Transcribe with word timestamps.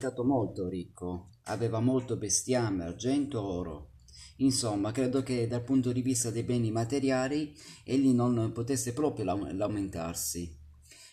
stato 0.00 0.24
molto 0.24 0.66
ricco, 0.66 1.28
aveva 1.44 1.78
molto 1.78 2.16
bestiame, 2.16 2.84
argento, 2.84 3.42
oro. 3.42 3.90
Insomma, 4.36 4.92
credo 4.92 5.22
che 5.22 5.46
dal 5.46 5.62
punto 5.62 5.92
di 5.92 6.00
vista 6.00 6.30
dei 6.30 6.42
beni 6.42 6.70
materiali 6.70 7.54
egli 7.84 8.14
non 8.14 8.50
potesse 8.54 8.94
proprio 8.94 9.26
lamentarsi. 9.26 10.56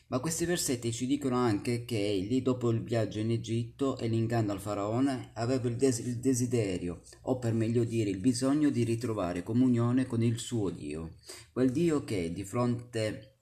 Ma 0.08 0.20
questi 0.20 0.46
versetti 0.46 0.94
ci 0.94 1.06
dicono 1.06 1.36
anche 1.36 1.84
che 1.84 1.98
egli, 1.98 2.42
dopo 2.42 2.70
il 2.70 2.82
viaggio 2.82 3.20
in 3.20 3.32
Egitto 3.32 3.98
e 3.98 4.08
l'inganno 4.08 4.54
al 4.54 4.62
faraone, 4.62 5.32
aveva 5.34 5.68
il, 5.68 5.76
des- 5.76 6.00
il 6.00 6.20
desiderio, 6.20 7.02
o 7.24 7.40
per 7.40 7.52
meglio 7.52 7.84
dire 7.84 8.10
il 8.10 8.20
bisogno 8.20 8.70
di 8.70 8.86
ritrovare 8.86 9.44
comunione 9.44 10.06
con 10.06 10.24
il 10.24 10.40
suo 10.40 10.70
Dio, 10.70 11.16
quel 11.52 11.74
Dio 11.74 12.06
che, 12.06 12.32
di 12.32 12.46
fronte 12.46 13.34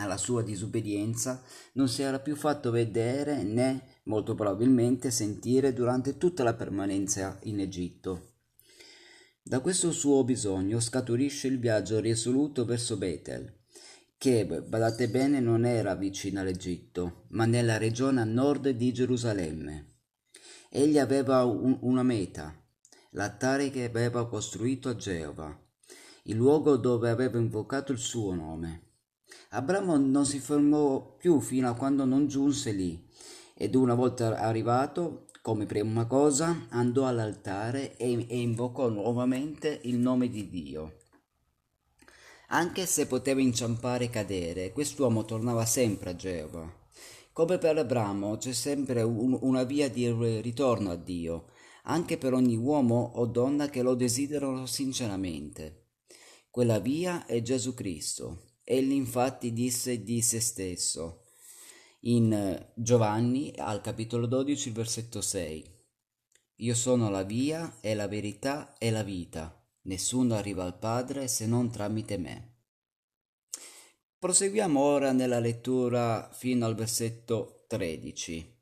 alla 0.00 0.16
sua 0.16 0.42
disobbedienza, 0.42 1.42
non 1.74 1.88
si 1.88 2.02
era 2.02 2.20
più 2.20 2.34
fatto 2.34 2.70
vedere 2.70 3.42
né, 3.42 3.99
molto 4.10 4.34
probabilmente, 4.34 5.12
sentire 5.12 5.72
durante 5.72 6.18
tutta 6.18 6.42
la 6.42 6.54
permanenza 6.54 7.38
in 7.44 7.60
Egitto. 7.60 8.32
Da 9.40 9.60
questo 9.60 9.92
suo 9.92 10.24
bisogno 10.24 10.80
scaturisce 10.80 11.46
il 11.46 11.60
viaggio 11.60 12.00
risoluto 12.00 12.64
verso 12.64 12.96
Betel, 12.96 13.58
che, 14.18 14.44
badate 14.44 15.08
bene, 15.08 15.38
non 15.38 15.64
era 15.64 15.94
vicino 15.94 16.40
all'Egitto, 16.40 17.26
ma 17.28 17.46
nella 17.46 17.78
regione 17.78 18.20
a 18.20 18.24
nord 18.24 18.68
di 18.70 18.92
Gerusalemme. 18.92 19.98
Egli 20.68 20.98
aveva 20.98 21.44
un, 21.44 21.78
una 21.82 22.02
meta, 22.02 22.52
l'altare 23.12 23.70
che 23.70 23.84
aveva 23.84 24.28
costruito 24.28 24.88
a 24.88 24.96
Geova, 24.96 25.56
il 26.24 26.36
luogo 26.36 26.76
dove 26.76 27.10
aveva 27.10 27.38
invocato 27.38 27.92
il 27.92 27.98
suo 27.98 28.34
nome. 28.34 28.88
Abramo 29.50 29.96
non 29.96 30.26
si 30.26 30.40
fermò 30.40 31.14
più 31.16 31.40
fino 31.40 31.68
a 31.68 31.74
quando 31.74 32.04
non 32.04 32.26
giunse 32.26 32.72
lì, 32.72 33.08
ed 33.60 33.74
una 33.74 33.92
volta 33.92 34.38
arrivato, 34.38 35.26
come 35.42 35.66
prima 35.66 36.06
cosa, 36.06 36.68
andò 36.70 37.06
all'altare 37.06 37.94
e, 37.98 38.24
e 38.26 38.40
invocò 38.40 38.88
nuovamente 38.88 39.80
il 39.82 39.98
nome 39.98 40.30
di 40.30 40.48
Dio. 40.48 41.00
Anche 42.48 42.86
se 42.86 43.06
poteva 43.06 43.42
inciampare 43.42 44.04
e 44.04 44.08
cadere, 44.08 44.72
quest'uomo 44.72 45.26
tornava 45.26 45.66
sempre 45.66 46.08
a 46.08 46.16
Geova. 46.16 46.74
Come 47.34 47.58
per 47.58 47.76
Abramo 47.76 48.38
c'è 48.38 48.54
sempre 48.54 49.02
un, 49.02 49.36
una 49.42 49.64
via 49.64 49.90
di 49.90 50.10
ritorno 50.40 50.92
a 50.92 50.96
Dio, 50.96 51.48
anche 51.82 52.16
per 52.16 52.32
ogni 52.32 52.56
uomo 52.56 53.12
o 53.16 53.26
donna 53.26 53.68
che 53.68 53.82
lo 53.82 53.94
desiderano 53.94 54.64
sinceramente. 54.64 55.88
Quella 56.48 56.78
via 56.78 57.26
è 57.26 57.42
Gesù 57.42 57.74
Cristo. 57.74 58.54
Egli 58.64 58.92
infatti 58.92 59.52
disse 59.52 60.02
di 60.02 60.22
se 60.22 60.40
stesso 60.40 61.19
in 62.04 62.66
Giovanni 62.74 63.52
al 63.56 63.82
capitolo 63.82 64.26
12 64.26 64.70
versetto 64.70 65.20
6 65.20 65.78
Io 66.56 66.74
sono 66.74 67.10
la 67.10 67.24
via 67.24 67.78
e 67.80 67.94
la 67.94 68.08
verità 68.08 68.76
e 68.78 68.90
la 68.90 69.02
vita. 69.02 69.54
Nessuno 69.82 70.34
arriva 70.34 70.64
al 70.64 70.78
Padre 70.78 71.28
se 71.28 71.46
non 71.46 71.70
tramite 71.70 72.16
me. 72.16 72.48
Proseguiamo 74.18 74.80
ora 74.80 75.12
nella 75.12 75.40
lettura 75.40 76.30
fino 76.32 76.66
al 76.66 76.74
versetto 76.74 77.64
13. 77.66 78.58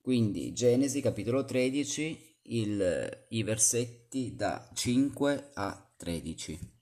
Quindi 0.00 0.52
Genesi 0.52 1.00
capitolo 1.00 1.44
13, 1.44 2.40
il, 2.42 3.26
i 3.30 3.42
versetti 3.42 4.34
da 4.34 4.68
5 4.72 5.50
a 5.54 5.92
13. 5.96 6.77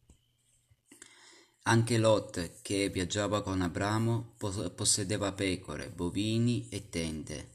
Anche 1.69 1.99
Lot, 1.99 2.61
che 2.63 2.89
viaggiava 2.89 3.43
con 3.43 3.61
Abramo, 3.61 4.35
possedeva 4.37 5.33
pecore, 5.33 5.91
bovini 5.91 6.69
e 6.69 6.89
tende, 6.89 7.51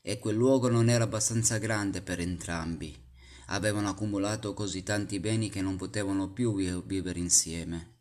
e 0.00 0.18
quel 0.18 0.36
luogo 0.36 0.68
non 0.68 0.88
era 0.88 1.04
abbastanza 1.04 1.58
grande 1.58 2.02
per 2.02 2.20
entrambi 2.20 3.02
avevano 3.48 3.88
accumulato 3.88 4.54
così 4.54 4.82
tanti 4.82 5.20
beni 5.20 5.50
che 5.50 5.60
non 5.60 5.76
potevano 5.76 6.30
più 6.30 6.54
vivere 6.54 7.18
insieme. 7.18 7.92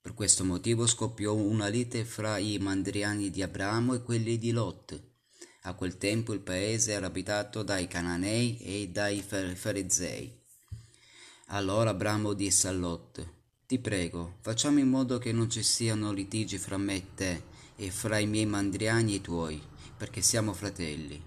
Per 0.00 0.14
questo 0.14 0.44
motivo 0.44 0.86
scoppiò 0.86 1.34
una 1.34 1.68
lite 1.68 2.04
fra 2.04 2.36
i 2.38 2.58
mandriani 2.58 3.30
di 3.30 3.42
Abramo 3.42 3.94
e 3.94 4.02
quelli 4.02 4.36
di 4.36 4.50
Lot. 4.50 5.00
A 5.62 5.74
quel 5.74 5.96
tempo 5.96 6.32
il 6.32 6.40
paese 6.40 6.92
era 6.92 7.06
abitato 7.06 7.62
dai 7.62 7.86
Cananei 7.86 8.58
e 8.58 8.88
dai 8.88 9.22
Ferezei. 9.22 10.40
Allora 11.46 11.90
Abramo 11.90 12.32
disse 12.32 12.66
a 12.66 12.72
Lot, 12.72 13.32
Ti 13.72 13.78
prego, 13.78 14.36
facciamo 14.42 14.80
in 14.80 14.88
modo 14.88 15.16
che 15.16 15.32
non 15.32 15.48
ci 15.48 15.62
siano 15.62 16.12
litigi 16.12 16.58
fra 16.58 16.76
me 16.76 16.96
e 16.96 17.14
te, 17.14 17.42
e 17.76 17.90
fra 17.90 18.18
i 18.18 18.26
miei 18.26 18.44
mandriani 18.44 19.14
e 19.14 19.16
i 19.16 19.20
tuoi, 19.22 19.58
perché 19.96 20.20
siamo 20.20 20.52
fratelli. 20.52 21.18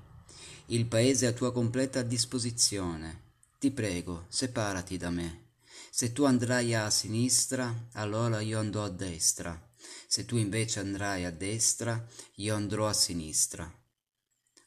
Il 0.67 0.85
paese 0.85 1.25
è 1.25 1.29
a 1.29 1.33
tua 1.33 1.51
completa 1.51 2.03
disposizione 2.03 3.23
ti 3.57 3.71
prego, 3.71 4.25
separati 4.27 4.95
da 4.95 5.09
me. 5.09 5.53
Se 5.89 6.11
tu 6.11 6.23
andrai 6.25 6.75
a 6.75 6.87
sinistra, 6.91 7.87
allora 7.93 8.41
io 8.41 8.59
andrò 8.59 8.83
a 8.83 8.89
destra. 8.89 9.59
Se 10.05 10.23
tu 10.25 10.37
invece 10.37 10.81
andrai 10.81 11.25
a 11.25 11.31
destra, 11.31 12.05
io 12.35 12.53
andrò 12.53 12.87
a 12.87 12.93
sinistra. 12.93 13.67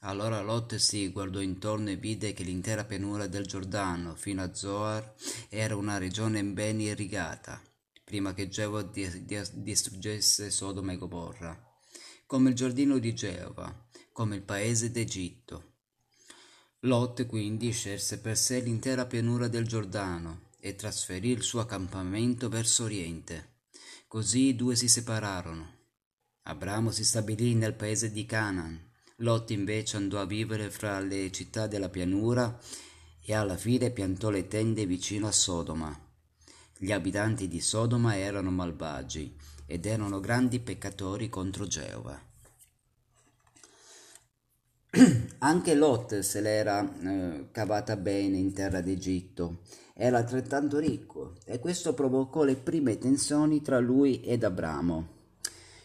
Allora 0.00 0.40
Lot 0.40 0.74
si 0.76 1.08
guardò 1.10 1.40
intorno 1.40 1.90
e 1.90 1.96
vide 1.96 2.32
che 2.32 2.42
l'intera 2.42 2.84
pianura 2.84 3.28
del 3.28 3.46
Giordano, 3.46 4.16
fino 4.16 4.42
a 4.42 4.52
Zoar, 4.52 5.14
era 5.48 5.74
una 5.74 5.98
regione 5.98 6.42
ben 6.44 6.80
irrigata, 6.80 7.60
prima 8.08 8.32
che 8.32 8.48
Geova 8.48 8.82
distruggesse 8.82 10.50
Sodoma 10.50 10.92
e 10.92 10.96
Gomorra, 10.96 11.62
come 12.24 12.48
il 12.48 12.54
giardino 12.54 12.96
di 12.96 13.12
Geova, 13.12 13.86
come 14.12 14.36
il 14.36 14.40
paese 14.40 14.90
d'Egitto. 14.90 15.74
Lot 16.80 17.26
quindi 17.26 17.70
scelse 17.70 18.18
per 18.20 18.38
sé 18.38 18.60
l'intera 18.60 19.04
pianura 19.04 19.46
del 19.46 19.66
Giordano 19.66 20.52
e 20.58 20.74
trasferì 20.74 21.28
il 21.32 21.42
suo 21.42 21.60
accampamento 21.60 22.48
verso 22.48 22.84
oriente. 22.84 23.56
Così 24.06 24.46
i 24.46 24.56
due 24.56 24.74
si 24.74 24.88
separarono. 24.88 25.76
Abramo 26.44 26.90
si 26.90 27.04
stabilì 27.04 27.54
nel 27.54 27.74
paese 27.74 28.10
di 28.10 28.24
Canaan, 28.24 28.90
Lot 29.16 29.50
invece 29.50 29.98
andò 29.98 30.18
a 30.18 30.24
vivere 30.24 30.70
fra 30.70 30.98
le 31.00 31.30
città 31.30 31.66
della 31.66 31.90
pianura 31.90 32.58
e 33.22 33.34
alla 33.34 33.58
fine 33.58 33.90
piantò 33.90 34.30
le 34.30 34.48
tende 34.48 34.86
vicino 34.86 35.26
a 35.26 35.32
Sodoma. 35.32 36.07
Gli 36.80 36.92
abitanti 36.92 37.48
di 37.48 37.60
Sodoma 37.60 38.16
erano 38.16 38.52
malvagi 38.52 39.34
ed 39.66 39.84
erano 39.84 40.20
grandi 40.20 40.60
peccatori 40.60 41.28
contro 41.28 41.66
Geova. 41.66 42.16
Anche 45.38 45.74
Lot 45.74 46.20
se 46.20 46.40
l'era 46.40 46.88
eh, 47.00 47.48
cavata 47.50 47.96
bene 47.96 48.36
in 48.36 48.52
terra 48.52 48.80
d'Egitto, 48.80 49.62
era 49.92 50.18
altrettanto 50.18 50.78
ricco 50.78 51.34
e 51.44 51.58
questo 51.58 51.94
provocò 51.94 52.44
le 52.44 52.54
prime 52.54 52.96
tensioni 52.96 53.60
tra 53.60 53.80
lui 53.80 54.20
ed 54.20 54.44
Abramo. 54.44 55.16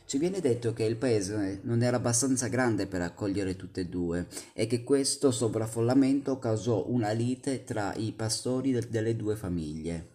Ci 0.06 0.20
viene 0.20 0.42
detto 0.42 0.74
che 0.74 0.84
il 0.84 0.98
paese 0.98 1.62
non 1.64 1.82
era 1.82 1.98
abbastanza 1.98 2.50
grande 2.50 2.86
per 2.86 3.02
accogliere 3.02 3.56
tutte 3.56 3.82
e 3.82 3.88
due 3.88 4.28
e 4.54 4.68
che 4.68 4.84
questo 4.84 5.32
sovraffollamento 5.32 6.38
causò 6.38 6.86
una 6.88 7.10
lite 7.10 7.64
tra 7.64 7.96
i 7.96 8.12
pastori 8.12 8.74
de- 8.74 8.88
delle 8.90 9.16
due 9.16 9.36
famiglie. 9.36 10.13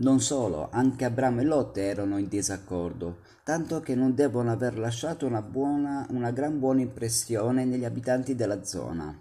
Non 0.00 0.20
solo, 0.20 0.70
anche 0.70 1.04
Abramo 1.04 1.42
e 1.42 1.44
Lot 1.44 1.76
erano 1.76 2.16
in 2.16 2.26
disaccordo, 2.26 3.18
tanto 3.44 3.80
che 3.80 3.94
non 3.94 4.14
devono 4.14 4.50
aver 4.50 4.78
lasciato 4.78 5.26
una, 5.26 5.42
buona, 5.42 6.06
una 6.08 6.30
gran 6.30 6.58
buona 6.58 6.80
impressione 6.80 7.66
negli 7.66 7.84
abitanti 7.84 8.34
della 8.34 8.64
zona. 8.64 9.14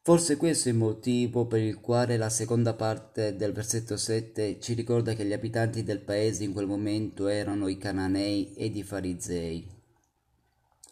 Forse 0.00 0.36
questo 0.36 0.68
è 0.68 0.72
il 0.72 0.78
motivo 0.78 1.46
per 1.46 1.60
il 1.60 1.80
quale 1.80 2.16
la 2.16 2.28
seconda 2.28 2.74
parte 2.74 3.34
del 3.34 3.52
versetto 3.52 3.96
7 3.96 4.60
ci 4.60 4.74
ricorda 4.74 5.14
che 5.14 5.24
gli 5.24 5.32
abitanti 5.32 5.82
del 5.82 6.00
paese 6.00 6.44
in 6.44 6.52
quel 6.52 6.66
momento 6.68 7.26
erano 7.26 7.66
i 7.66 7.76
cananei 7.76 8.52
ed 8.54 8.76
i 8.76 8.84
farisei, 8.84 9.66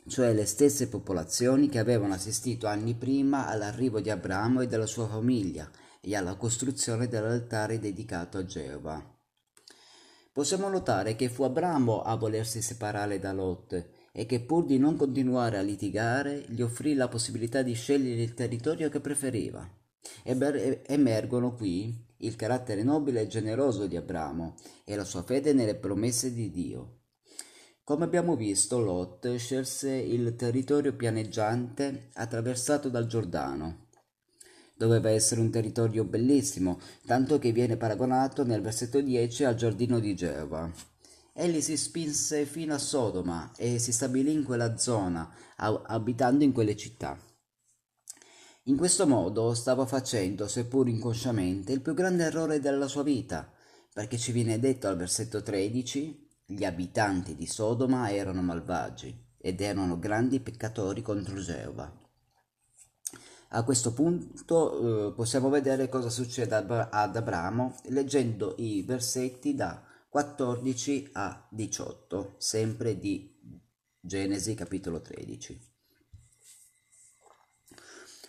cioè 0.08 0.32
le 0.32 0.46
stesse 0.46 0.88
popolazioni 0.88 1.68
che 1.68 1.78
avevano 1.78 2.14
assistito 2.14 2.66
anni 2.66 2.94
prima 2.94 3.46
all'arrivo 3.46 4.00
di 4.00 4.10
Abramo 4.10 4.62
e 4.62 4.66
della 4.66 4.86
sua 4.86 5.06
famiglia 5.06 5.70
e 6.04 6.16
alla 6.16 6.34
costruzione 6.34 7.06
dell'altare 7.06 7.78
dedicato 7.78 8.36
a 8.38 8.44
Geova. 8.44 9.18
Possiamo 10.32 10.68
notare 10.68 11.14
che 11.14 11.28
fu 11.28 11.44
Abramo 11.44 12.02
a 12.02 12.16
volersi 12.16 12.60
separare 12.60 13.18
da 13.18 13.32
Lot 13.32 13.90
e 14.12 14.26
che 14.26 14.40
pur 14.40 14.64
di 14.64 14.78
non 14.78 14.96
continuare 14.96 15.58
a 15.58 15.62
litigare 15.62 16.44
gli 16.48 16.62
offrì 16.62 16.94
la 16.94 17.08
possibilità 17.08 17.62
di 17.62 17.74
scegliere 17.74 18.22
il 18.22 18.34
territorio 18.34 18.88
che 18.88 19.00
preferiva. 19.00 19.68
Emergono 20.24 21.54
qui 21.54 21.94
il 22.18 22.34
carattere 22.34 22.82
nobile 22.82 23.20
e 23.20 23.26
generoso 23.26 23.86
di 23.86 23.96
Abramo 23.96 24.56
e 24.84 24.96
la 24.96 25.04
sua 25.04 25.22
fede 25.22 25.52
nelle 25.52 25.76
promesse 25.76 26.32
di 26.32 26.50
Dio. 26.50 27.00
Come 27.84 28.04
abbiamo 28.04 28.34
visto, 28.34 28.78
Lot 28.78 29.36
scelse 29.36 29.90
il 29.92 30.34
territorio 30.34 30.94
pianeggiante 30.94 32.10
attraversato 32.14 32.88
dal 32.88 33.06
Giordano 33.06 33.81
Doveva 34.74 35.10
essere 35.10 35.40
un 35.40 35.50
territorio 35.50 36.04
bellissimo, 36.04 36.80
tanto 37.06 37.38
che 37.38 37.52
viene 37.52 37.76
paragonato 37.76 38.44
nel 38.44 38.62
versetto 38.62 39.00
10 39.00 39.44
al 39.44 39.54
giardino 39.54 39.98
di 39.98 40.14
Geova. 40.14 40.70
egli 41.34 41.60
si 41.60 41.76
spinse 41.76 42.44
fino 42.44 42.74
a 42.74 42.78
Sodoma 42.78 43.52
e 43.56 43.78
si 43.78 43.92
stabilì 43.92 44.32
in 44.32 44.44
quella 44.44 44.76
zona, 44.76 45.32
abitando 45.56 46.44
in 46.44 46.52
quelle 46.52 46.76
città. 46.76 47.18
In 48.66 48.76
questo 48.76 49.06
modo 49.06 49.54
stava 49.54 49.86
facendo, 49.86 50.46
seppur 50.46 50.88
inconsciamente, 50.88 51.72
il 51.72 51.80
più 51.80 51.94
grande 51.94 52.24
errore 52.24 52.60
della 52.60 52.86
sua 52.86 53.02
vita, 53.02 53.50
perché 53.92 54.16
ci 54.18 54.32
viene 54.32 54.58
detto 54.58 54.88
al 54.88 54.96
versetto 54.96 55.42
13 55.42 56.30
gli 56.46 56.64
abitanti 56.64 57.34
di 57.34 57.46
Sodoma 57.46 58.12
erano 58.12 58.42
malvagi 58.42 59.30
ed 59.38 59.60
erano 59.60 59.98
grandi 59.98 60.40
peccatori 60.40 61.02
contro 61.02 61.40
Geova. 61.40 62.01
A 63.54 63.64
questo 63.64 63.92
punto 63.92 65.10
eh, 65.10 65.12
possiamo 65.12 65.50
vedere 65.50 65.90
cosa 65.90 66.08
succede 66.08 66.54
ad 66.54 67.16
Abramo 67.16 67.74
leggendo 67.88 68.54
i 68.56 68.82
versetti 68.82 69.54
da 69.54 69.84
14 70.08 71.10
a 71.12 71.48
18, 71.50 72.36
sempre 72.38 72.98
di 72.98 73.30
Genesi 74.00 74.54
capitolo 74.54 75.02
13. 75.02 75.70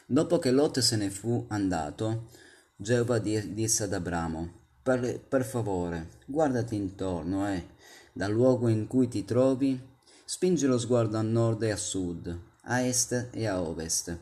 Dopo 0.08 0.40
che 0.40 0.52
Lot 0.52 0.80
se 0.80 0.98
ne 0.98 1.10
fu 1.10 1.46
andato, 1.48 2.30
Geova 2.76 3.20
disse 3.20 3.84
ad 3.84 3.94
Abramo, 3.94 4.72
per, 4.84 5.22
per 5.22 5.46
favore, 5.46 6.20
guardati 6.26 6.76
intorno 6.76 7.50
e, 7.50 7.70
dal 8.12 8.34
luogo 8.34 8.68
in 8.68 8.88
cui 8.88 9.08
ti 9.08 9.24
trovi, 9.24 9.82
spingi 10.26 10.66
lo 10.66 10.78
sguardo 10.78 11.18
a 11.18 11.22
nord 11.22 11.64
e 11.64 11.72
a 11.72 11.78
sud, 11.78 12.40
a 12.64 12.82
est 12.82 13.30
e 13.32 13.48
a 13.48 13.62
ovest, 13.62 14.18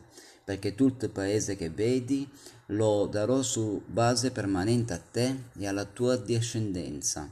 perché 0.52 0.74
tutto 0.74 1.06
il 1.06 1.10
paese 1.10 1.56
che 1.56 1.70
vedi 1.70 2.28
lo 2.66 3.06
darò 3.06 3.40
su 3.42 3.82
base 3.86 4.30
permanente 4.30 4.92
a 4.92 4.98
te 4.98 5.34
e 5.58 5.66
alla 5.66 5.86
tua 5.86 6.16
discendenza, 6.16 7.30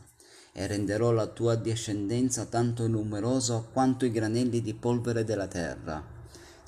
e 0.53 0.67
renderò 0.67 1.11
la 1.11 1.27
tua 1.27 1.55
discendenza 1.55 2.47
tanto 2.47 2.87
numerosa 2.87 3.65
quanto 3.73 4.07
i 4.07 4.11
granelli 4.11 4.63
di 4.63 4.73
polvere 4.73 5.25
della 5.25 5.47
terra 5.47 6.19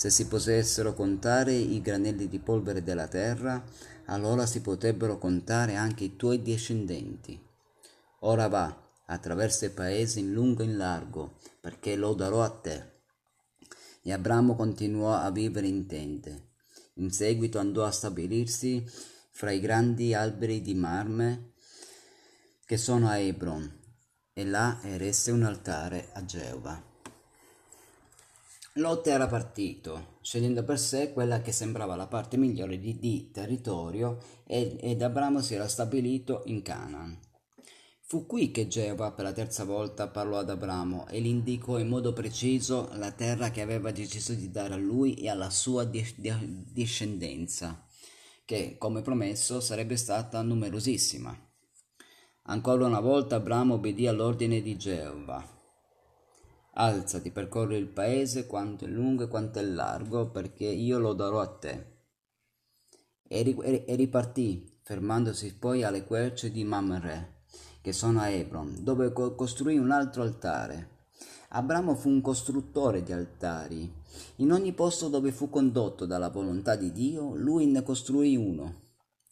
se 0.02 0.10
si 0.10 0.26
potessero 0.26 0.94
contare 0.94 1.52
i 1.52 1.80
granelli 1.80 2.26
di 2.26 2.40
polvere 2.40 2.82
della 2.82 3.06
terra, 3.06 3.62
allora 4.06 4.46
si 4.46 4.60
potrebbero 4.60 5.16
contare 5.16 5.76
anche 5.76 6.02
i 6.02 6.16
tuoi 6.16 6.42
discendenti. 6.42 7.40
Ora 8.22 8.48
va, 8.48 8.76
attraverso 9.06 9.64
i 9.64 9.70
paesi 9.70 10.18
in 10.18 10.32
lungo 10.32 10.62
e 10.62 10.64
in 10.64 10.76
largo, 10.76 11.36
perché 11.60 11.94
lo 11.94 12.14
darò 12.14 12.42
a 12.42 12.50
te. 12.50 12.91
E 14.02 14.12
Abramo 14.12 14.56
continuò 14.56 15.14
a 15.14 15.30
vivere 15.30 15.68
in 15.68 15.86
tende. 15.86 16.50
In 16.94 17.10
seguito 17.10 17.58
andò 17.58 17.84
a 17.84 17.90
stabilirsi 17.90 18.84
fra 19.30 19.50
i 19.50 19.60
grandi 19.60 20.12
alberi 20.12 20.60
di 20.60 20.74
marme 20.74 21.52
che 22.66 22.76
sono 22.76 23.08
a 23.08 23.18
Hebron, 23.18 23.80
e 24.32 24.44
là 24.44 24.80
eresse 24.82 25.30
un 25.30 25.42
altare 25.42 26.10
a 26.12 26.24
Geova. 26.24 26.90
Lot 28.76 29.06
era 29.06 29.26
partito, 29.26 30.16
scegliendo 30.22 30.64
per 30.64 30.78
sé 30.78 31.12
quella 31.12 31.42
che 31.42 31.52
sembrava 31.52 31.94
la 31.94 32.06
parte 32.06 32.38
migliore 32.38 32.78
di, 32.78 32.98
di 32.98 33.30
territorio 33.30 34.18
ed 34.46 35.02
Abramo 35.02 35.42
si 35.42 35.54
era 35.54 35.68
stabilito 35.68 36.42
in 36.46 36.62
Canaan. 36.62 37.18
Fu 38.12 38.26
qui 38.26 38.50
che 38.50 38.68
Geova 38.68 39.12
per 39.12 39.24
la 39.24 39.32
terza 39.32 39.64
volta 39.64 40.06
parlò 40.06 40.36
ad 40.36 40.50
Abramo 40.50 41.08
e 41.08 41.18
gli 41.22 41.28
indicò 41.28 41.78
in 41.78 41.88
modo 41.88 42.12
preciso 42.12 42.90
la 42.96 43.10
terra 43.10 43.50
che 43.50 43.62
aveva 43.62 43.90
deciso 43.90 44.34
di 44.34 44.50
dare 44.50 44.74
a 44.74 44.76
lui 44.76 45.14
e 45.14 45.30
alla 45.30 45.48
sua 45.48 45.84
discendenza, 45.84 47.86
che, 48.44 48.76
come 48.76 49.00
promesso, 49.00 49.60
sarebbe 49.60 49.96
stata 49.96 50.42
numerosissima. 50.42 51.34
Ancora 52.42 52.84
una 52.84 53.00
volta 53.00 53.36
Abramo 53.36 53.76
obbedì 53.76 54.06
all'ordine 54.06 54.60
di 54.60 54.76
Geova 54.76 55.42
Alzati, 56.74 57.30
percorri 57.30 57.76
il 57.76 57.88
paese 57.88 58.44
quanto 58.44 58.84
è 58.84 58.88
lungo 58.88 59.22
e 59.22 59.28
quanto 59.28 59.58
è 59.58 59.62
largo, 59.62 60.30
perché 60.30 60.66
io 60.66 60.98
lo 60.98 61.14
darò 61.14 61.40
a 61.40 61.48
te. 61.48 61.86
E, 63.26 63.86
ripartì, 63.96 64.80
fermandosi 64.82 65.56
poi 65.56 65.82
alle 65.82 66.04
querce 66.04 66.50
di 66.50 66.62
Mamre, 66.62 67.31
che 67.82 67.92
sono 67.92 68.20
a 68.20 68.30
Hebron, 68.30 68.78
dove 68.80 69.12
costruì 69.12 69.76
un 69.76 69.90
altro 69.90 70.22
altare. 70.22 71.00
Abramo 71.48 71.94
fu 71.94 72.08
un 72.08 72.22
costruttore 72.22 73.02
di 73.02 73.12
altari. 73.12 73.92
In 74.36 74.52
ogni 74.52 74.72
posto 74.72 75.08
dove 75.08 75.32
fu 75.32 75.50
condotto 75.50 76.06
dalla 76.06 76.30
volontà 76.30 76.76
di 76.76 76.92
Dio, 76.92 77.34
lui 77.34 77.66
ne 77.66 77.82
costruì 77.82 78.36
uno. 78.36 78.80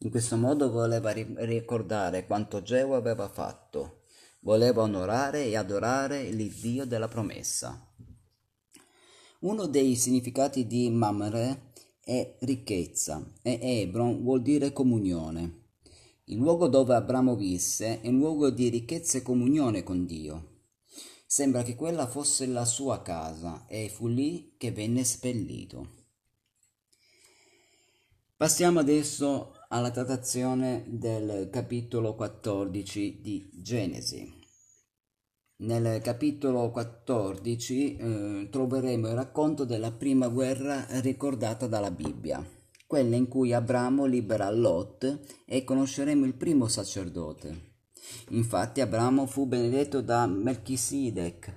In 0.00 0.10
questo 0.10 0.36
modo 0.36 0.70
voleva 0.70 1.12
ricordare 1.12 2.26
quanto 2.26 2.60
Geo 2.60 2.94
aveva 2.94 3.28
fatto 3.28 4.00
voleva 4.40 4.82
onorare 4.82 5.44
e 5.44 5.56
adorare 5.56 6.30
l'Iddio 6.30 6.86
della 6.86 7.08
promessa. 7.08 7.86
Uno 9.40 9.66
dei 9.66 9.96
significati 9.96 10.66
di 10.66 10.90
Mamre 10.90 11.72
è 12.02 12.36
ricchezza 12.40 13.24
e 13.42 13.58
Hebron 13.60 14.22
vuol 14.22 14.42
dire 14.42 14.72
comunione. 14.72 15.59
Il 16.30 16.38
luogo 16.38 16.68
dove 16.68 16.94
Abramo 16.94 17.34
visse 17.34 18.00
è 18.00 18.06
un 18.06 18.18
luogo 18.18 18.50
di 18.50 18.68
ricchezza 18.68 19.18
e 19.18 19.22
comunione 19.22 19.82
con 19.82 20.06
Dio. 20.06 20.58
Sembra 21.26 21.64
che 21.64 21.74
quella 21.74 22.06
fosse 22.06 22.46
la 22.46 22.64
sua 22.64 23.02
casa 23.02 23.66
e 23.66 23.88
fu 23.88 24.06
lì 24.06 24.54
che 24.56 24.70
venne 24.70 25.02
spellito. 25.02 25.88
Passiamo 28.36 28.78
adesso 28.78 29.54
alla 29.70 29.90
trattazione 29.90 30.84
del 30.86 31.48
capitolo 31.50 32.14
14 32.14 33.20
di 33.20 33.50
Genesi. 33.52 34.32
Nel 35.56 36.00
capitolo 36.00 36.70
14 36.70 37.96
eh, 37.96 38.48
troveremo 38.52 39.08
il 39.08 39.14
racconto 39.14 39.64
della 39.64 39.90
prima 39.90 40.28
guerra 40.28 40.86
ricordata 41.00 41.66
dalla 41.66 41.90
Bibbia, 41.90 42.40
quella 42.90 43.14
in 43.14 43.28
cui 43.28 43.52
Abramo 43.52 44.04
libera 44.04 44.50
Lot 44.50 45.44
e 45.44 45.62
conosceremo 45.62 46.24
il 46.24 46.34
primo 46.34 46.66
sacerdote. 46.66 47.74
Infatti 48.30 48.80
Abramo 48.80 49.26
fu 49.26 49.46
benedetto 49.46 50.00
da 50.00 50.26
Melchisedec. 50.26 51.56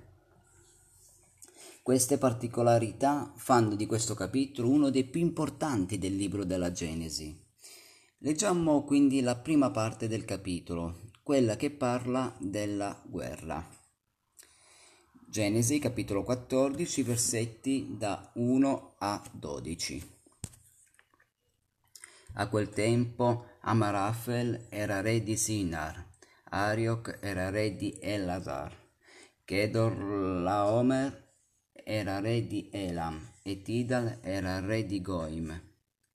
Queste 1.81 2.19
particolarità 2.19 3.33
fanno 3.35 3.73
di 3.73 3.87
questo 3.87 4.13
capitolo 4.13 4.69
uno 4.69 4.91
dei 4.91 5.05
più 5.05 5.21
importanti 5.21 5.97
del 5.97 6.15
libro 6.15 6.43
della 6.43 6.71
Genesi. 6.71 7.35
Leggiamo 8.19 8.83
quindi 8.83 9.19
la 9.21 9.35
prima 9.35 9.71
parte 9.71 10.07
del 10.07 10.25
capitolo, 10.25 10.99
quella 11.23 11.55
che 11.55 11.71
parla 11.71 12.31
della 12.37 13.01
guerra. 13.07 13.67
Genesi 15.27 15.79
capitolo 15.79 16.21
14 16.21 17.01
versetti 17.01 17.95
da 17.97 18.29
1 18.35 18.95
a 18.99 19.19
12. 19.31 20.21
A 22.35 22.47
quel 22.47 22.69
tempo 22.69 23.45
Amarafel 23.61 24.67
era 24.69 25.01
re 25.01 25.21
di 25.21 25.37
Sinar, 25.37 26.09
Arioc 26.49 27.19
era 27.21 27.49
re 27.49 27.75
di 27.75 27.97
Elazar, 28.01 28.75
Kedor 29.45 29.97
Laomer 30.41 31.31
era 31.71 32.19
re 32.19 32.47
di 32.47 32.69
Elam 32.71 33.33
e 33.43 33.61
Tidal 33.61 34.19
era 34.21 34.59
re 34.59 34.85
di 34.85 35.01
Goim. 35.01 35.61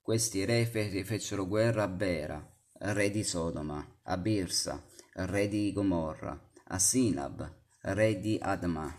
Questi 0.01 0.43
re 0.43 0.65
fe- 0.65 1.03
fecero 1.03 1.47
guerra 1.47 1.83
a 1.83 1.87
Bera, 1.87 2.43
re 2.79 3.11
di 3.11 3.23
Sodoma, 3.23 3.99
a 4.03 4.17
Birsa, 4.17 4.83
re 5.13 5.47
di 5.47 5.71
Gomorra, 5.71 6.51
a 6.65 6.79
Sinab, 6.79 7.55
re 7.81 8.19
di 8.19 8.37
Adma, 8.41 8.93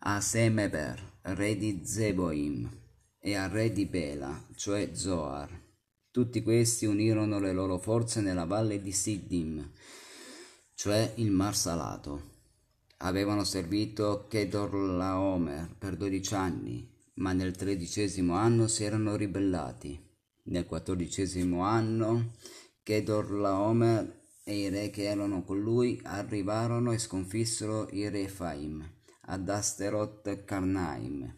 a 0.00 0.20
Semeber, 0.20 1.20
re 1.22 1.56
di 1.56 1.82
Zeboim, 1.84 2.87
e 3.30 3.36
al 3.36 3.50
re 3.50 3.72
di 3.72 3.86
Bela, 3.86 4.46
cioè 4.54 4.90
Zoar. 4.92 5.48
Tutti 6.10 6.42
questi 6.42 6.86
unirono 6.86 7.38
le 7.38 7.52
loro 7.52 7.78
forze 7.78 8.20
nella 8.20 8.44
valle 8.44 8.82
di 8.82 8.92
Siddim, 8.92 9.70
cioè 10.74 11.12
il 11.16 11.30
Mar 11.30 11.56
Salato. 11.56 12.36
Avevano 12.98 13.44
servito 13.44 14.26
Kedorlaomer 14.28 15.74
per 15.78 15.96
dodici 15.96 16.34
anni 16.34 16.96
ma 17.18 17.32
nel 17.32 17.56
tredicesimo 17.56 18.34
anno 18.34 18.66
si 18.66 18.84
erano 18.84 19.16
ribellati. 19.16 20.00
Nel 20.44 20.66
quattordicesimo 20.66 21.62
anno 21.62 22.32
Chedorlaomer 22.82 24.16
e 24.44 24.56
i 24.56 24.68
re 24.70 24.90
che 24.90 25.04
erano 25.04 25.44
con 25.44 25.60
lui 25.60 26.00
arrivarono 26.04 26.92
e 26.92 26.98
sconfissero 26.98 27.88
i 27.90 28.08
Refaim 28.08 28.96
ad 29.30 29.48
Asterot 29.48 30.44
Karnaim, 30.44 31.37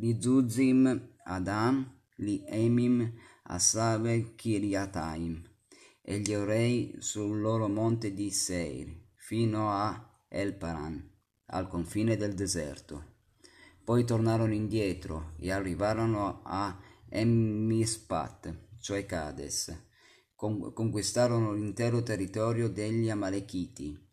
li 0.00 0.16
Zuzim 0.18 0.86
Adam, 1.24 1.84
li 2.16 2.42
Emim 2.46 3.02
a 3.42 3.58
Save 3.58 4.34
Kiriataim 4.34 5.34
e 6.00 6.18
gli 6.20 6.32
Orei 6.32 6.96
sul 7.00 7.40
loro 7.40 7.68
monte 7.68 8.14
di 8.14 8.30
Seir 8.30 8.88
fino 9.14 9.70
a 9.70 10.24
Elparan, 10.26 11.06
al 11.46 11.68
confine 11.68 12.16
del 12.16 12.34
deserto. 12.34 13.18
Poi 13.84 14.04
tornarono 14.04 14.54
indietro 14.54 15.34
e 15.38 15.52
arrivarono 15.52 16.40
a 16.44 16.80
Emmispat, 17.08 18.78
cioè 18.80 19.04
Cades. 19.04 19.88
Con- 20.34 20.72
conquistarono 20.72 21.52
l'intero 21.52 22.02
territorio 22.02 22.70
degli 22.70 23.10
Amalechiti 23.10 24.08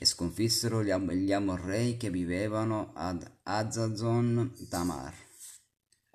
e 0.00 0.04
sconfissero 0.04 0.84
gli, 0.84 0.92
gli 0.92 1.32
Amorrei 1.32 1.96
che 1.96 2.08
vivevano 2.08 2.92
ad 2.94 3.28
Azazon 3.42 4.54
Tamar. 4.68 5.12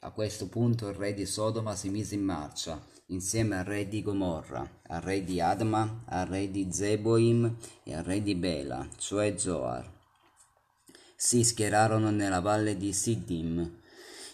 A 0.05 0.11
questo 0.11 0.47
punto 0.47 0.87
il 0.87 0.95
re 0.95 1.13
di 1.13 1.25
Sodoma 1.25 1.75
si 1.75 1.89
mise 1.89 2.15
in 2.15 2.23
marcia 2.23 2.81
insieme 3.07 3.57
al 3.57 3.65
re 3.65 3.89
di 3.89 4.01
Gomorra, 4.01 4.79
al 4.87 5.01
re 5.01 5.23
di 5.23 5.41
Adma, 5.41 6.03
al 6.05 6.27
re 6.27 6.49
di 6.49 6.69
Zeboim 6.71 7.57
e 7.83 7.93
al 7.93 8.03
re 8.03 8.21
di 8.21 8.35
Bela, 8.35 8.87
cioè 8.97 9.37
Zoar. 9.37 9.91
Si 11.15 11.43
schierarono 11.43 12.09
nella 12.09 12.39
valle 12.39 12.77
di 12.77 12.93
Siddim, 12.93 13.79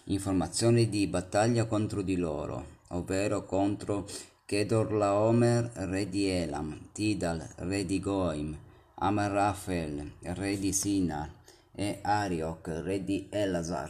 informazioni 0.06 0.89
di 0.89 1.08
battaglia 1.08 1.65
contro 1.65 2.03
di 2.03 2.15
loro, 2.15 2.77
ovvero 2.89 3.46
contro 3.46 4.08
Kedorlaomer, 4.46 5.72
re 5.74 6.08
di 6.08 6.27
Elam, 6.27 6.89
Tidal, 6.91 7.48
re 7.58 7.86
di 7.86 8.00
Goim, 8.00 8.58
Amarrafel, 9.01 10.12
re 10.20 10.60
di 10.60 10.74
Sinar, 10.74 11.32
e 11.72 12.00
Arioch, 12.01 12.68
re 12.84 13.01
di 13.01 13.29
Elazar. 13.32 13.89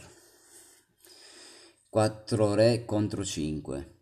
Quattro 1.88 2.54
re 2.54 2.84
contro 2.84 3.24
cinque. 3.24 3.96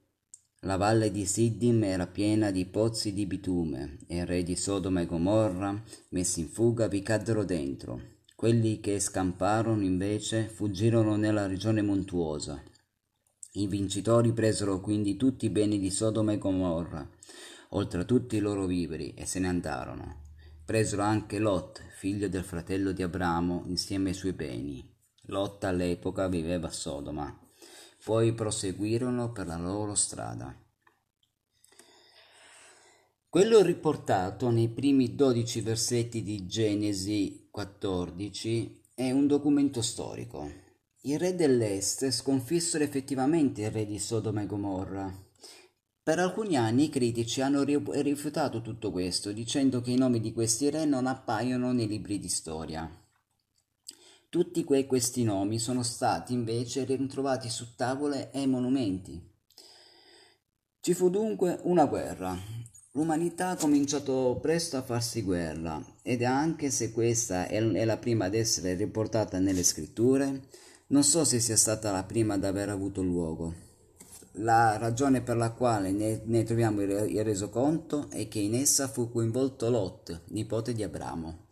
La 0.60 0.76
valle 0.76 1.10
di 1.10 1.24
Siddim 1.24 1.82
era 1.84 2.06
piena 2.06 2.50
di 2.50 2.66
pozzi 2.66 3.14
di 3.14 3.24
bitume, 3.24 4.00
e 4.06 4.16
i 4.16 4.24
re 4.26 4.42
di 4.42 4.54
Sodoma 4.54 5.00
e 5.00 5.06
Gomorra, 5.06 5.82
messi 6.10 6.40
in 6.40 6.48
fuga, 6.48 6.88
vi 6.88 7.00
caddero 7.00 7.42
dentro. 7.42 8.16
Quelli 8.36 8.78
che 8.78 9.00
scamparono 9.00 9.82
invece 9.82 10.46
fuggirono 10.46 11.16
nella 11.16 11.46
regione 11.46 11.80
montuosa. 11.80 12.62
I 13.52 13.66
vincitori 13.66 14.34
presero 14.34 14.78
quindi 14.80 15.16
tutti 15.16 15.46
i 15.46 15.50
beni 15.50 15.78
di 15.78 15.90
Sodoma 15.90 16.32
e 16.32 16.38
Gomorra, 16.38 17.08
oltre 17.70 18.02
a 18.02 18.04
tutti 18.04 18.36
i 18.36 18.40
loro 18.40 18.66
viveri, 18.66 19.14
e 19.14 19.24
se 19.24 19.38
ne 19.38 19.48
andarono. 19.48 20.26
Presero 20.68 21.00
anche 21.00 21.38
Lot, 21.38 21.82
figlio 21.96 22.28
del 22.28 22.44
fratello 22.44 22.92
di 22.92 23.02
Abramo, 23.02 23.62
insieme 23.68 24.10
ai 24.10 24.14
suoi 24.14 24.34
beni. 24.34 24.86
Lot 25.28 25.64
all'epoca 25.64 26.28
viveva 26.28 26.66
a 26.66 26.70
Sodoma. 26.70 27.34
Poi 28.04 28.34
proseguirono 28.34 29.32
per 29.32 29.46
la 29.46 29.56
loro 29.56 29.94
strada. 29.94 30.54
Quello 33.30 33.62
riportato 33.62 34.50
nei 34.50 34.68
primi 34.68 35.14
dodici 35.14 35.62
versetti 35.62 36.22
di 36.22 36.44
Genesi 36.44 37.48
14 37.50 38.90
è 38.92 39.10
un 39.10 39.26
documento 39.26 39.80
storico. 39.80 40.52
I 41.00 41.16
re 41.16 41.34
dell'Est 41.34 42.10
sconfissero 42.10 42.84
effettivamente 42.84 43.62
il 43.62 43.70
re 43.70 43.86
di 43.86 43.98
Sodoma 43.98 44.42
e 44.42 44.46
Gomorra. 44.46 45.27
Per 46.08 46.18
alcuni 46.18 46.56
anni 46.56 46.84
i 46.84 46.88
critici 46.88 47.42
hanno 47.42 47.62
rifiutato 47.64 48.62
tutto 48.62 48.90
questo, 48.90 49.30
dicendo 49.30 49.82
che 49.82 49.90
i 49.90 49.98
nomi 49.98 50.20
di 50.20 50.32
questi 50.32 50.70
re 50.70 50.86
non 50.86 51.06
appaiono 51.06 51.70
nei 51.72 51.86
libri 51.86 52.18
di 52.18 52.30
storia. 52.30 52.90
Tutti 54.30 54.64
que- 54.64 54.86
questi 54.86 55.22
nomi 55.22 55.58
sono 55.58 55.82
stati 55.82 56.32
invece 56.32 56.84
ritrovati 56.84 57.50
su 57.50 57.74
tavole 57.74 58.30
e 58.30 58.46
monumenti. 58.46 59.22
Ci 60.80 60.94
fu 60.94 61.10
dunque 61.10 61.60
una 61.64 61.84
guerra. 61.84 62.34
L'umanità 62.92 63.50
ha 63.50 63.56
cominciato 63.56 64.38
presto 64.40 64.78
a 64.78 64.82
farsi 64.82 65.20
guerra 65.20 65.78
ed 66.00 66.22
anche 66.22 66.70
se 66.70 66.90
questa 66.90 67.48
è 67.48 67.60
la 67.60 67.98
prima 67.98 68.24
ad 68.24 68.34
essere 68.34 68.76
riportata 68.76 69.38
nelle 69.40 69.62
scritture, 69.62 70.48
non 70.86 71.04
so 71.04 71.26
se 71.26 71.38
sia 71.38 71.56
stata 71.58 71.92
la 71.92 72.04
prima 72.04 72.32
ad 72.32 72.44
aver 72.44 72.70
avuto 72.70 73.02
luogo. 73.02 73.67
La 74.32 74.76
ragione 74.76 75.22
per 75.22 75.36
la 75.36 75.50
quale 75.50 75.90
ne, 75.90 76.20
ne 76.24 76.42
troviamo 76.44 76.82
il, 76.82 76.90
il 76.90 77.24
resoconto 77.24 78.08
è 78.10 78.28
che 78.28 78.38
in 78.38 78.54
essa 78.54 78.86
fu 78.86 79.10
coinvolto 79.10 79.68
Lot, 79.70 80.22
nipote 80.26 80.72
di 80.72 80.82
Abramo. 80.82 81.46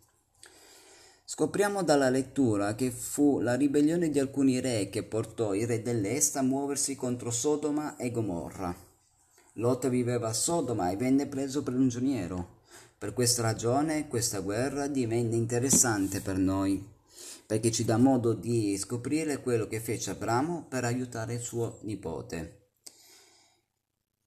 Scopriamo 1.29 1.83
dalla 1.83 2.09
lettura 2.09 2.73
che 2.73 2.89
fu 2.89 3.41
la 3.41 3.55
ribellione 3.55 4.09
di 4.09 4.17
alcuni 4.17 4.61
re 4.61 4.87
che 4.89 5.03
portò 5.03 5.53
i 5.53 5.65
re 5.65 5.81
dell'Est 5.81 6.37
a 6.37 6.41
muoversi 6.41 6.95
contro 6.95 7.31
Sodoma 7.31 7.97
e 7.97 8.11
Gomorra. 8.11 8.73
Lot 9.53 9.89
viveva 9.89 10.29
a 10.29 10.33
Sodoma 10.33 10.89
e 10.89 10.95
venne 10.95 11.27
preso 11.27 11.63
prigioniero. 11.63 12.55
Per 12.97 13.11
questa 13.11 13.41
ragione 13.41 14.07
questa 14.07 14.39
guerra 14.39 14.87
divenne 14.87 15.35
interessante 15.35 16.21
per 16.21 16.37
noi, 16.37 16.81
perché 17.45 17.71
ci 17.71 17.83
dà 17.83 17.97
modo 17.97 18.33
di 18.33 18.77
scoprire 18.77 19.41
quello 19.41 19.67
che 19.67 19.81
fece 19.81 20.11
Abramo 20.11 20.65
per 20.69 20.85
aiutare 20.85 21.39
suo 21.39 21.79
nipote. 21.81 22.56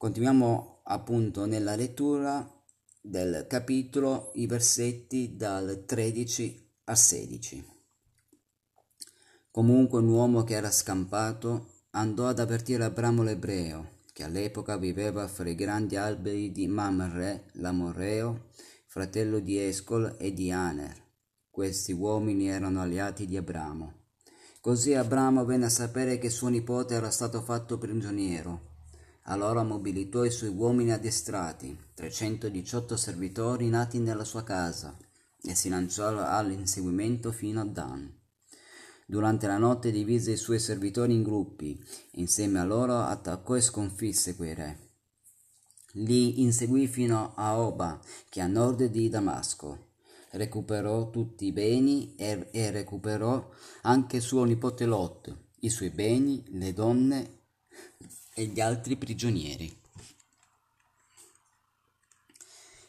Continuiamo 0.01 0.81
appunto 0.85 1.45
nella 1.45 1.77
lettura 1.77 2.51
del 3.03 3.45
capitolo, 3.47 4.31
i 4.37 4.47
versetti 4.47 5.37
dal 5.37 5.85
13 5.85 6.71
a 6.85 6.95
16. 6.95 7.67
Comunque 9.51 9.99
un 9.99 10.09
uomo 10.09 10.43
che 10.43 10.55
era 10.55 10.71
scampato 10.71 11.67
andò 11.91 12.29
ad 12.29 12.39
avvertire 12.39 12.85
Abramo 12.85 13.23
l'ebreo, 13.23 13.99
che 14.15 14.25
all'epoca 14.25 14.79
viveva 14.79 15.29
fra 15.29 15.51
i 15.51 15.55
grandi 15.55 15.97
alberi 15.97 16.51
di 16.51 16.67
Mamre, 16.67 17.51
l'Amorreo, 17.57 18.47
fratello 18.87 19.39
di 19.39 19.59
Escol 19.59 20.17
e 20.19 20.33
di 20.33 20.51
Aner. 20.51 20.97
Questi 21.51 21.93
uomini 21.93 22.49
erano 22.49 22.81
alleati 22.81 23.27
di 23.27 23.37
Abramo. 23.37 23.93
Così 24.63 24.95
Abramo 24.95 25.45
venne 25.45 25.67
a 25.67 25.69
sapere 25.69 26.17
che 26.17 26.31
suo 26.31 26.49
nipote 26.49 26.95
era 26.95 27.11
stato 27.11 27.43
fatto 27.43 27.77
prigioniero. 27.77 28.70
Allora 29.31 29.63
mobilitò 29.63 30.25
i 30.25 30.31
suoi 30.33 30.51
uomini 30.51 30.91
addestrati, 30.91 31.79
318 31.95 32.97
servitori 32.97 33.69
nati 33.69 34.01
nella 34.01 34.25
sua 34.25 34.43
casa, 34.43 34.97
e 35.41 35.55
si 35.55 35.69
lanciò 35.69 36.09
all'inseguimento 36.19 37.31
fino 37.31 37.61
a 37.61 37.65
Dan. 37.65 38.13
Durante 39.07 39.47
la 39.47 39.57
notte 39.57 39.93
divise 39.93 40.33
i 40.33 40.37
suoi 40.37 40.59
servitori 40.59 41.15
in 41.15 41.23
gruppi 41.23 41.81
e 42.11 42.21
insieme 42.21 42.59
a 42.59 42.65
loro 42.65 42.97
attaccò 42.99 43.55
e 43.55 43.61
sconfisse 43.61 44.35
quei 44.35 44.55
re. 44.55 44.79
Li 45.93 46.43
inseguì 46.43 46.89
fino 46.89 47.33
a 47.37 47.57
Oba, 47.57 48.01
che 48.29 48.41
è 48.41 48.43
a 48.43 48.49
nord 48.49 48.85
di 48.87 49.09
Damasco. 49.09 49.91
Recuperò 50.33 51.09
tutti 51.11 51.47
i 51.47 51.53
beni 51.53 52.17
e, 52.17 52.49
e 52.51 52.73
recuperò 52.73 53.49
anche 53.83 54.19
suo 54.19 54.43
nipote 54.43 54.87
Lot, 54.87 55.37
i 55.61 55.71
suoi 55.71 55.91
beni, 55.91 56.45
le 56.49 56.73
donne 56.73 57.39
e 58.35 58.45
gli 58.45 58.61
altri 58.61 58.97
prigionieri. 58.97 59.79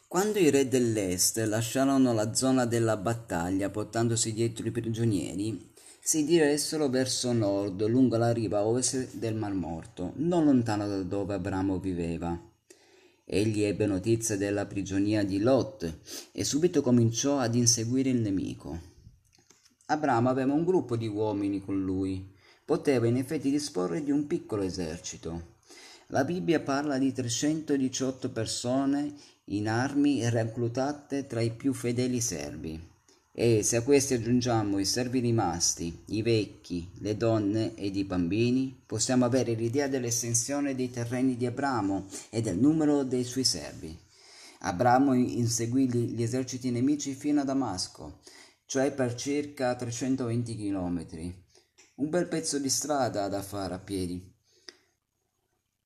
Quando 0.08 0.38
i 0.38 0.50
re 0.50 0.68
dell'Est 0.68 1.38
lasciarono 1.38 2.12
la 2.12 2.34
zona 2.34 2.66
della 2.66 2.96
battaglia 2.96 3.70
portandosi 3.70 4.32
dietro 4.32 4.66
i 4.66 4.70
prigionieri, 4.70 5.70
si 6.04 6.24
diressero 6.24 6.88
verso 6.88 7.32
nord, 7.32 7.86
lungo 7.86 8.16
la 8.16 8.32
riva 8.32 8.66
ovest 8.66 9.14
del 9.14 9.34
Mar 9.34 9.54
Morto, 9.54 10.12
non 10.16 10.44
lontano 10.44 10.86
da 10.86 11.02
dove 11.02 11.34
Abramo 11.34 11.78
viveva. 11.78 12.38
Egli 13.24 13.62
ebbe 13.62 13.86
notizia 13.86 14.36
della 14.36 14.66
prigionia 14.66 15.24
di 15.24 15.38
Lot 15.38 16.00
e 16.32 16.44
subito 16.44 16.82
cominciò 16.82 17.38
ad 17.38 17.54
inseguire 17.54 18.10
il 18.10 18.20
nemico. 18.20 18.80
Abramo 19.86 20.28
aveva 20.28 20.52
un 20.52 20.64
gruppo 20.64 20.96
di 20.96 21.06
uomini 21.06 21.60
con 21.60 21.82
lui, 21.82 22.34
poteva 22.64 23.06
in 23.06 23.16
effetti 23.16 23.50
disporre 23.50 24.02
di 24.02 24.10
un 24.10 24.26
piccolo 24.26 24.62
esercito. 24.62 25.50
La 26.08 26.24
Bibbia 26.24 26.60
parla 26.60 26.98
di 26.98 27.12
318 27.12 28.30
persone 28.30 29.14
in 29.46 29.68
armi 29.68 30.28
reclutate 30.28 31.26
tra 31.26 31.40
i 31.40 31.52
più 31.52 31.72
fedeli 31.72 32.20
servi. 32.20 32.90
E 33.34 33.62
se 33.62 33.76
a 33.76 33.82
questi 33.82 34.12
aggiungiamo 34.12 34.78
i 34.78 34.84
servi 34.84 35.20
rimasti, 35.20 36.02
i 36.08 36.20
vecchi, 36.20 36.90
le 36.98 37.16
donne 37.16 37.74
ed 37.76 37.96
i 37.96 38.04
bambini, 38.04 38.78
possiamo 38.84 39.24
avere 39.24 39.54
l'idea 39.54 39.88
dell'estensione 39.88 40.74
dei 40.74 40.90
terreni 40.90 41.38
di 41.38 41.46
Abramo 41.46 42.06
e 42.28 42.42
del 42.42 42.58
numero 42.58 43.04
dei 43.04 43.24
suoi 43.24 43.44
servi. 43.44 43.98
Abramo 44.64 45.14
inseguì 45.14 45.88
gli 45.90 46.22
eserciti 46.22 46.70
nemici 46.70 47.14
fino 47.14 47.40
a 47.40 47.44
Damasco, 47.44 48.20
cioè 48.66 48.92
per 48.92 49.14
circa 49.14 49.74
320 49.74 50.56
km. 50.56 51.06
Un 52.02 52.10
bel 52.10 52.26
pezzo 52.26 52.58
di 52.58 52.68
strada 52.68 53.28
da 53.28 53.42
fare 53.42 53.74
a 53.74 53.78
piedi. 53.78 54.20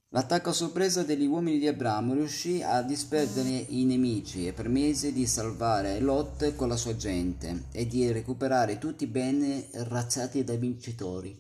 L'attacco 0.09 0.49
a 0.49 0.55
sorpresa 0.55 1.03
degli 1.03 1.27
uomini 1.27 1.59
di 1.59 1.67
Abramo 1.67 2.15
riuscì 2.15 2.63
a 2.63 2.81
disperdere 2.81 3.51
i 3.51 3.85
nemici 3.85 4.47
e 4.47 4.55
permise 4.55 5.13
di 5.13 5.27
salvare 5.27 6.01
Lot 6.01 6.55
con 6.57 6.69
la 6.69 6.77
sua 6.77 6.97
gente 6.97 7.67
e 7.71 7.87
di 7.87 8.11
recuperare 8.11 8.79
tutti 8.79 9.05
i 9.05 9.09
beni 9.09 9.69
razziati 9.73 10.43
dai 10.43 10.57
vincitori. 10.57 11.39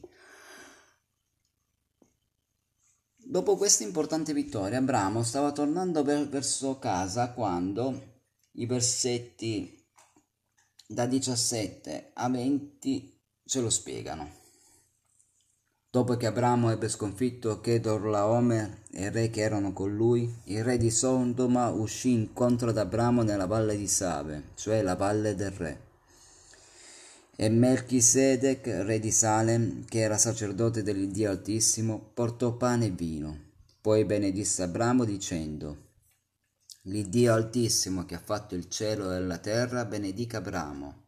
Dopo 3.17 3.57
questa 3.57 3.83
importante 3.83 4.35
vittoria, 4.35 4.77
Abramo 4.77 5.23
stava 5.23 5.53
tornando 5.53 6.05
verso 6.05 6.79
casa 6.79 7.33
quando 7.33 8.25
i 8.53 8.67
versetti 8.67 9.87
da 10.87 11.07
17 11.07 12.11
a 12.13 12.29
20 12.29 13.21
ce 13.43 13.61
lo 13.63 13.71
spiegano. 13.71 14.45
Dopo 15.97 16.19
che 16.19 16.27
Abramo 16.27 16.71
ebbe 16.71 16.91
sconfitto 16.91 17.59
Chedorlaomer 17.59 18.83
e 18.91 19.05
i 19.05 19.11
re 19.11 19.31
che 19.31 19.41
erano 19.41 19.73
con 19.73 19.95
lui, 19.95 20.31
il 20.45 20.63
re 20.63 20.77
di 20.77 20.91
Sodoma 20.91 21.71
uscì 21.71 22.13
incontro 22.13 22.69
ad 22.69 22.77
Abramo 22.77 23.23
nella 23.23 23.47
valle 23.47 23.79
di 23.79 23.89
Save, 23.89 24.49
cioè 24.57 24.83
la 24.83 24.95
valle 24.95 25.35
del 25.35 25.53
re. 25.53 25.81
E 27.35 27.49
Melchisedec, 27.49 28.67
re 28.85 28.99
di 28.99 29.11
Salem, 29.11 29.87
che 29.87 30.01
era 30.01 30.19
sacerdote 30.19 30.83
dell'Iddio 30.83 31.31
Altissimo, 31.31 32.11
portò 32.13 32.53
pane 32.53 32.85
e 32.85 32.91
vino. 32.91 33.39
Poi 33.81 34.05
benedisse 34.05 34.65
Abramo 34.65 35.07
dicendo, 35.07 35.85
L'Iddio 36.83 37.33
Altissimo 37.33 38.05
che 38.05 38.17
ha 38.17 38.23
fatto 38.23 38.55
il 38.55 38.69
cielo 38.69 39.15
e 39.15 39.21
la 39.21 39.39
terra 39.39 39.87
benedica 39.87 40.37
Abramo 40.37 41.06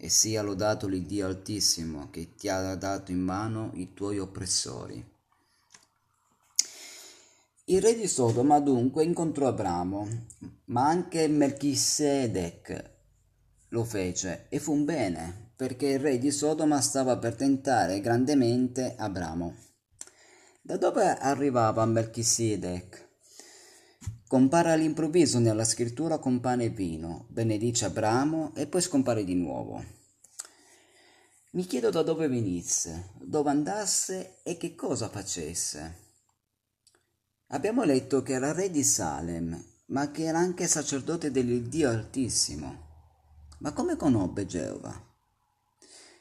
e 0.00 0.08
sia 0.08 0.42
lodato 0.42 0.86
l'Iddio 0.86 1.26
Altissimo 1.26 2.08
che 2.10 2.34
ti 2.36 2.48
ha 2.48 2.76
dato 2.76 3.10
in 3.10 3.18
mano 3.18 3.72
i 3.74 3.94
tuoi 3.94 4.20
oppressori. 4.20 5.04
Il 7.64 7.82
re 7.82 7.96
di 7.96 8.06
Sodoma 8.06 8.60
dunque 8.60 9.02
incontrò 9.02 9.48
Abramo, 9.48 10.08
ma 10.66 10.86
anche 10.86 11.26
Melchisedec 11.26 12.90
lo 13.70 13.84
fece 13.84 14.46
e 14.48 14.60
fu 14.60 14.72
un 14.72 14.84
bene, 14.84 15.50
perché 15.56 15.88
il 15.88 15.98
re 15.98 16.18
di 16.18 16.30
Sodoma 16.30 16.80
stava 16.80 17.18
per 17.18 17.34
tentare 17.34 18.00
grandemente 18.00 18.94
Abramo. 18.96 19.54
Da 20.62 20.76
dove 20.76 21.18
arrivava 21.18 21.84
Melchisedec? 21.84 23.07
Compare 24.28 24.72
all'improvviso 24.72 25.38
nella 25.38 25.64
scrittura 25.64 26.18
con 26.18 26.38
pane 26.40 26.64
e 26.64 26.68
vino, 26.68 27.24
benedice 27.30 27.86
Abramo 27.86 28.54
e 28.54 28.66
poi 28.66 28.82
scompare 28.82 29.24
di 29.24 29.34
nuovo. 29.34 29.82
Mi 31.52 31.64
chiedo 31.64 31.88
da 31.88 32.02
dove 32.02 32.28
venisse, 32.28 33.12
dove 33.22 33.48
andasse 33.48 34.40
e 34.42 34.58
che 34.58 34.74
cosa 34.74 35.08
facesse. 35.08 35.96
Abbiamo 37.46 37.84
letto 37.84 38.20
che 38.20 38.34
era 38.34 38.52
re 38.52 38.70
di 38.70 38.84
Salem, 38.84 39.64
ma 39.86 40.10
che 40.10 40.24
era 40.24 40.36
anche 40.36 40.66
sacerdote 40.66 41.30
dell'Iddio 41.30 41.88
Altissimo. 41.88 42.86
Ma 43.60 43.72
come 43.72 43.96
conobbe 43.96 44.44
Geova? 44.44 45.06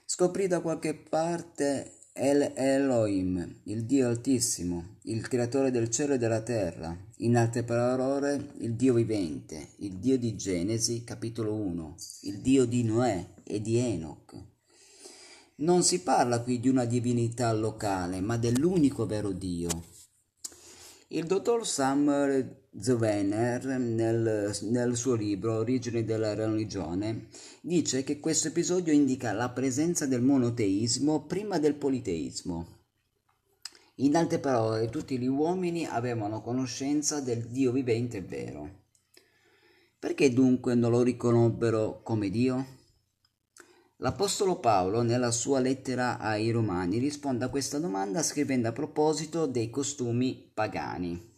Scoprì 0.05 0.47
da 0.47 0.61
qualche 0.61 0.95
parte 0.95 2.03
El 2.13 2.53
Elohim, 2.55 3.63
il 3.65 3.85
Dio 3.85 4.07
Altissimo, 4.07 4.96
il 5.07 5.25
creatore 5.25 5.71
del 5.71 5.89
cielo 5.89 6.15
e 6.15 6.17
della 6.17 6.41
terra, 6.41 6.95
in 7.17 7.37
altre 7.37 7.63
parole 7.63 8.51
il 8.59 8.73
Dio 8.73 8.93
vivente, 8.93 9.69
il 9.77 9.95
Dio 9.99 10.17
di 10.17 10.35
Genesi 10.35 11.05
capitolo 11.05 11.53
1, 11.53 11.95
il 12.23 12.39
Dio 12.39 12.65
di 12.65 12.83
Noè 12.83 13.25
e 13.43 13.61
di 13.61 13.77
Enoch. 13.77 14.35
Non 15.57 15.83
si 15.83 16.01
parla 16.01 16.41
qui 16.41 16.59
di 16.59 16.67
una 16.67 16.83
divinità 16.83 17.53
locale, 17.53 18.19
ma 18.19 18.35
dell'unico 18.35 19.05
vero 19.05 19.31
Dio. 19.31 19.69
Il 21.07 21.25
dottor 21.25 21.65
Samuel 21.65 22.65
Zwener, 22.77 23.65
nel, 23.65 24.57
nel, 24.63 24.95
suo 24.97 25.13
libro 25.13 25.59
Origini 25.59 26.03
della 26.03 26.33
religione, 26.33 27.27
dice 27.61 28.03
che 28.03 28.19
questo 28.19 28.49
episodio 28.49 28.91
indica 28.91 29.31
la 29.31 29.49
presenza 29.49 30.05
del 30.05 30.21
monoteismo 30.21 31.25
prima 31.25 31.59
del 31.59 31.75
politeismo. 31.75 32.76
In 33.99 34.15
altre 34.15 34.37
parole, 34.37 34.89
tutti 34.89 35.17
gli 35.17 35.25
uomini 35.25 35.87
avevano 35.87 36.41
conoscenza 36.41 37.19
del 37.19 37.47
Dio 37.47 37.71
vivente 37.71 38.17
e 38.17 38.21
vero. 38.21 38.85
Perché 39.97 40.31
dunque 40.31 40.75
non 40.75 40.91
lo 40.91 41.01
riconobbero 41.01 42.03
come 42.03 42.29
Dio? 42.29 42.75
L'Apostolo 43.97 44.59
Paolo, 44.59 45.01
nella 45.01 45.31
sua 45.31 45.59
lettera 45.59 46.19
ai 46.19 46.51
Romani, 46.51 46.99
risponde 46.99 47.45
a 47.45 47.49
questa 47.49 47.79
domanda 47.79 48.21
scrivendo 48.21 48.67
a 48.67 48.71
proposito 48.71 49.47
dei 49.47 49.71
costumi 49.71 50.51
pagani. 50.53 51.35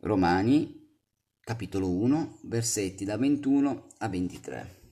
Romani, 0.00 0.98
capitolo 1.38 1.88
1, 1.88 2.40
versetti 2.42 3.04
da 3.04 3.16
21 3.16 3.86
a 3.98 4.08
23. 4.08 4.83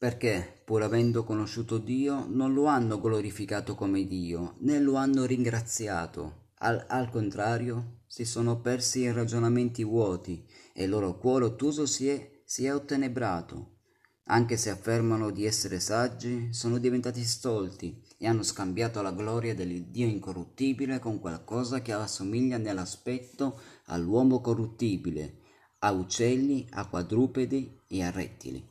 Perché, 0.00 0.62
pur 0.64 0.82
avendo 0.82 1.24
conosciuto 1.24 1.76
Dio, 1.76 2.24
non 2.26 2.54
lo 2.54 2.64
hanno 2.64 2.98
glorificato 2.98 3.74
come 3.74 4.06
Dio, 4.06 4.54
né 4.60 4.80
lo 4.80 4.94
hanno 4.94 5.26
ringraziato. 5.26 6.52
Al, 6.60 6.86
al 6.88 7.10
contrario, 7.10 7.98
si 8.06 8.24
sono 8.24 8.62
persi 8.62 9.02
in 9.02 9.12
ragionamenti 9.12 9.84
vuoti 9.84 10.42
e 10.72 10.84
il 10.84 10.88
loro 10.88 11.18
cuore 11.18 11.44
ottuso 11.44 11.84
si 11.84 12.08
è, 12.08 12.30
si 12.46 12.64
è 12.64 12.74
ottenebrato. 12.74 13.80
Anche 14.28 14.56
se 14.56 14.70
affermano 14.70 15.28
di 15.28 15.44
essere 15.44 15.80
saggi, 15.80 16.48
sono 16.50 16.78
diventati 16.78 17.22
stolti 17.22 18.02
e 18.16 18.26
hanno 18.26 18.42
scambiato 18.42 19.02
la 19.02 19.12
gloria 19.12 19.54
dell'Iddio 19.54 20.06
incorruttibile 20.06 20.98
con 20.98 21.20
qualcosa 21.20 21.82
che 21.82 21.92
assomiglia 21.92 22.56
nell'aspetto 22.56 23.60
all'uomo 23.88 24.40
corruttibile, 24.40 25.40
a 25.80 25.90
uccelli, 25.90 26.66
a 26.70 26.88
quadrupedi 26.88 27.80
e 27.86 28.02
a 28.02 28.10
rettili. 28.10 28.69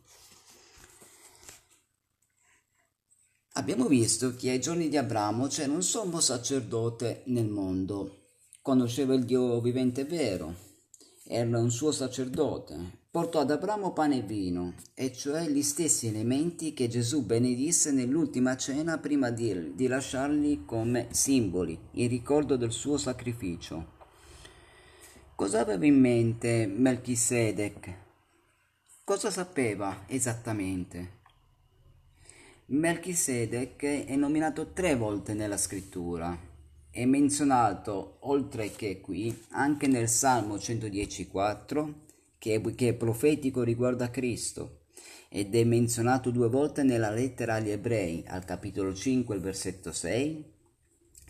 Abbiamo 3.53 3.87
visto 3.87 4.35
che 4.35 4.51
ai 4.51 4.61
giorni 4.61 4.89
di 4.89 4.97
Abramo 4.97 5.47
c'era 5.47 5.73
un 5.73 5.81
sommo 5.81 6.19
sacerdote 6.19 7.23
nel 7.25 7.47
mondo, 7.47 8.27
conosceva 8.61 9.15
il 9.15 9.25
Dio 9.25 9.59
vivente 9.59 10.05
vero, 10.05 10.55
era 11.25 11.59
un 11.59 11.71
suo 11.71 11.91
sacerdote, 11.91 12.99
portò 13.09 13.39
ad 13.39 13.49
Abramo 13.49 13.91
pane 13.91 14.19
e 14.19 14.21
vino, 14.21 14.75
e 14.93 15.11
cioè 15.11 15.47
gli 15.47 15.63
stessi 15.63 16.07
elementi 16.07 16.73
che 16.73 16.87
Gesù 16.87 17.25
benedisse 17.25 17.91
nell'ultima 17.91 18.55
cena 18.55 18.99
prima 18.99 19.31
di, 19.31 19.73
di 19.75 19.87
lasciarli 19.87 20.63
come 20.65 21.07
simboli, 21.09 21.77
in 21.93 22.07
ricordo 22.07 22.55
del 22.55 22.71
suo 22.71 22.97
sacrificio. 22.97 23.97
Cosa 25.35 25.61
aveva 25.61 25.85
in 25.85 25.99
mente 25.99 26.67
Melchisedec? 26.67 27.93
Cosa 29.03 29.31
sapeva 29.31 30.03
esattamente? 30.07 31.18
Melchisedec 32.71 34.05
è 34.05 34.15
nominato 34.15 34.73
tre 34.73 34.95
volte 34.95 35.33
nella 35.33 35.57
scrittura. 35.57 36.37
È 36.91 37.03
menzionato, 37.03 38.17
oltre 38.19 38.69
che 38.69 39.01
qui, 39.01 39.35
anche 39.49 39.87
nel 39.87 40.07
Salmo 40.07 40.57
110,4 40.57 41.93
che 42.37 42.61
che 42.75 42.89
è 42.89 42.93
profetico 42.93 43.63
riguardo 43.63 44.03
a 44.03 44.09
Cristo 44.09 44.81
ed 45.29 45.55
è 45.55 45.63
menzionato 45.63 46.29
due 46.29 46.47
volte 46.47 46.83
nella 46.83 47.09
lettera 47.09 47.55
agli 47.55 47.71
ebrei, 47.71 48.23
al 48.27 48.45
capitolo 48.45 48.93
5, 48.93 49.33
il 49.33 49.41
versetto 49.41 49.91
6 49.91 50.53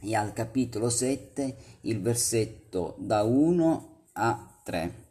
e 0.02 0.16
al 0.16 0.34
capitolo 0.34 0.90
7, 0.90 1.56
il 1.82 2.02
versetto 2.02 2.98
da 3.00 3.24
1 3.24 4.02
a 4.12 4.60
3. 4.62 5.09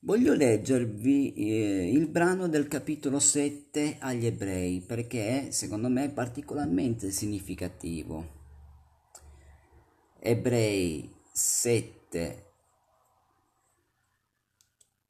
Voglio 0.00 0.32
leggervi 0.32 1.34
eh, 1.34 1.90
il 1.90 2.06
brano 2.06 2.46
del 2.46 2.68
capitolo 2.68 3.18
7 3.18 3.96
agli 3.98 4.26
ebrei 4.26 4.80
perché 4.80 5.50
secondo 5.50 5.88
me 5.88 6.04
è 6.04 6.10
particolarmente 6.10 7.10
significativo. 7.10 8.36
Ebrei 10.20 11.12
7 11.32 12.52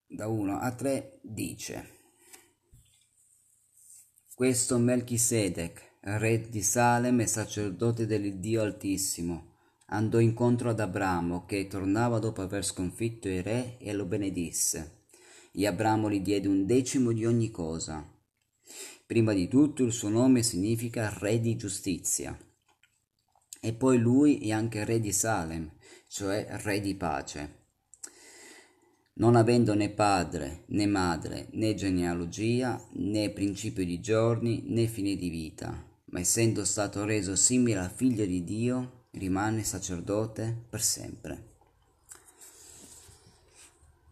da 0.06 0.26
1 0.26 0.58
a 0.58 0.72
3 0.72 1.20
dice 1.22 1.88
Questo 4.34 4.78
Melchisedec, 4.78 5.98
re 6.00 6.48
di 6.48 6.62
Salem 6.62 7.20
e 7.20 7.26
sacerdote 7.26 8.06
dell'Iddio 8.06 8.62
Altissimo, 8.62 9.47
andò 9.90 10.18
incontro 10.18 10.70
ad 10.70 10.80
Abramo 10.80 11.44
che 11.44 11.66
tornava 11.66 12.18
dopo 12.18 12.42
aver 12.42 12.64
sconfitto 12.64 13.28
i 13.28 13.42
re 13.42 13.76
e 13.78 13.92
lo 13.92 14.04
benedisse. 14.04 15.02
E 15.52 15.66
Abramo 15.66 16.10
gli 16.10 16.20
diede 16.20 16.48
un 16.48 16.66
decimo 16.66 17.12
di 17.12 17.26
ogni 17.26 17.50
cosa. 17.50 18.06
Prima 19.06 19.32
di 19.32 19.48
tutto 19.48 19.82
il 19.82 19.92
suo 19.92 20.08
nome 20.08 20.42
significa 20.42 21.14
re 21.18 21.40
di 21.40 21.56
giustizia. 21.56 22.38
E 23.60 23.72
poi 23.72 23.98
lui 23.98 24.38
è 24.38 24.52
anche 24.52 24.84
re 24.84 25.00
di 25.00 25.12
Salem, 25.12 25.70
cioè 26.08 26.46
re 26.62 26.80
di 26.80 26.94
pace 26.94 27.58
non 29.18 29.34
avendo 29.34 29.74
né 29.74 29.90
padre, 29.90 30.64
né 30.68 30.86
madre, 30.86 31.48
né 31.52 31.74
genealogia, 31.74 32.80
né 32.92 33.30
principio 33.30 33.84
di 33.84 34.00
giorni, 34.00 34.62
né 34.66 34.86
fine 34.86 35.16
di 35.16 35.28
vita, 35.28 35.84
ma 36.06 36.20
essendo 36.20 36.64
stato 36.64 37.04
reso 37.04 37.34
simile 37.34 37.80
al 37.80 37.90
figlio 37.90 38.24
di 38.24 38.44
Dio, 38.44 38.97
rimane 39.12 39.62
sacerdote 39.62 40.66
per 40.68 40.82
sempre. 40.82 41.56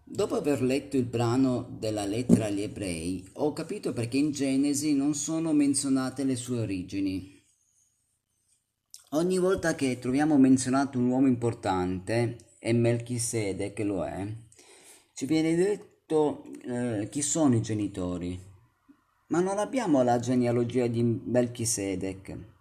Dopo 0.02 0.37
aver 0.37 0.62
letto 0.62 0.96
il 0.96 1.04
brano 1.04 1.66
della 1.78 2.04
lettera 2.04 2.46
agli 2.46 2.62
ebrei, 2.62 3.28
ho 3.35 3.52
capito 3.52 3.92
perché 3.92 4.16
in 4.16 4.30
Genesi 4.30 4.94
non 4.94 5.14
sono 5.14 5.52
menzionate 5.52 6.24
le 6.24 6.37
sue 6.37 6.61
origini. 6.61 7.35
Ogni 9.11 9.38
volta 9.38 9.74
che 9.74 9.98
troviamo 9.98 10.38
menzionato 10.38 10.98
un 10.98 11.09
uomo 11.09 11.26
importante, 11.26 12.38
e 12.59 12.72
Melchisede 12.72 13.72
che 13.72 13.85
lo 13.85 14.04
è, 14.04 14.26
ci 15.12 15.26
viene 15.26 15.54
detto 15.54 16.44
eh, 16.62 17.09
chi 17.11 17.22
sono 17.22 17.54
i 17.54 17.62
genitori. 17.62 18.38
Ma 19.28 19.40
non 19.40 19.59
abbiamo 19.59 20.02
la 20.02 20.18
genealogia 20.18 20.87
di 20.88 21.02
Melchisedec. 21.02 22.55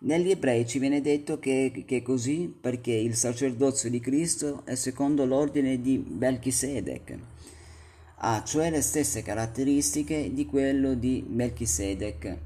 Negli 0.00 0.30
ebrei 0.30 0.64
ci 0.64 0.78
viene 0.78 1.00
detto 1.00 1.40
che, 1.40 1.82
che, 1.84 1.96
è 1.96 2.02
così 2.02 2.54
perché 2.60 2.92
il 2.92 3.16
sacerdozio 3.16 3.90
di 3.90 3.98
Cristo 3.98 4.62
è 4.64 4.76
secondo 4.76 5.24
l'ordine 5.24 5.80
di 5.80 5.98
Melchisedec. 5.98 7.18
Ha 8.18 8.44
cioè 8.44 8.70
le 8.70 8.80
stesse 8.80 9.22
caratteristiche 9.22 10.32
di 10.32 10.46
quello 10.46 10.94
di 10.94 11.26
Melchisedec. 11.28 12.36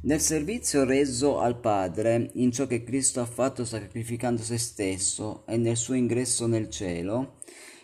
Nel 0.00 0.20
servizio 0.20 0.82
reso 0.84 1.38
al 1.38 1.60
Padre, 1.60 2.30
in 2.34 2.50
ciò 2.50 2.66
che 2.66 2.82
Cristo 2.82 3.20
ha 3.20 3.26
fatto 3.26 3.64
sacrificando 3.64 4.42
se 4.42 4.58
stesso 4.58 5.46
e 5.46 5.56
nel 5.56 5.76
suo 5.76 5.94
ingresso 5.94 6.48
nel 6.48 6.68
cielo, 6.68 7.36